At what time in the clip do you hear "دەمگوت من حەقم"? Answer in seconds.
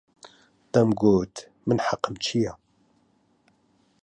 0.73-2.15